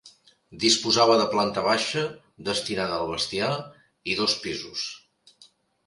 [0.61, 3.63] Disposava de planta baixa -destinada al bestiar-
[4.15, 4.91] i dos pisos.